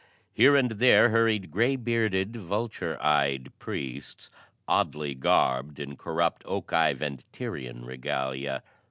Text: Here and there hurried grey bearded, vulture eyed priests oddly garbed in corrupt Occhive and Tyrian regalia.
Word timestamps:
Here 0.33 0.55
and 0.55 0.71
there 0.71 1.09
hurried 1.09 1.51
grey 1.51 1.75
bearded, 1.75 2.35
vulture 2.35 2.97
eyed 3.03 3.51
priests 3.59 4.31
oddly 4.67 5.13
garbed 5.13 5.79
in 5.79 5.95
corrupt 5.95 6.43
Occhive 6.45 7.01
and 7.03 7.23
Tyrian 7.31 7.85
regalia. 7.85 8.63